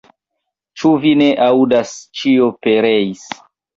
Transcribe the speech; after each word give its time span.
Ĉu 0.83 0.93
vi 1.03 1.11
ne 1.21 1.27
aŭdas, 1.49 1.93
ĉio 2.21 2.49
pereis! 2.65 3.27